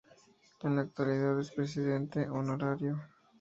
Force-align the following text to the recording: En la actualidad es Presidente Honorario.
En 0.63 0.75
la 0.77 0.81
actualidad 0.81 1.39
es 1.39 1.51
Presidente 1.51 2.27
Honorario. 2.27 2.99